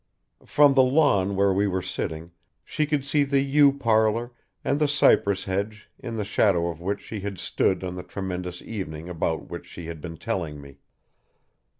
[0.47, 2.31] From the lawn where we were sitting
[2.65, 4.31] she could see the yew parlour
[4.65, 8.63] and the cypress hedge in the shadow of which she had stood on the tremendous
[8.63, 10.77] evening about which she had been telling me.